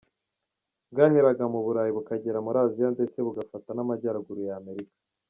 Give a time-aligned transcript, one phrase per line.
[0.91, 4.95] Bwaheraga mu Burayi bukagera muri Asia ndetse bugafata n’Amajyaruguru ya Amerika.